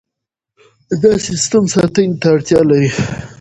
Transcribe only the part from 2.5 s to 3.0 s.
لري.